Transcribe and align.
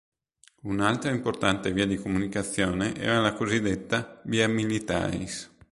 Un'altra 0.63 1.11
importante 1.11 1.71
via 1.73 1.85
di 1.85 1.95
comunicazione 1.95 2.95
era 2.95 3.19
la 3.21 3.33
cosiddetta 3.33 4.19
Via 4.23 4.47
Militaris. 4.47 5.47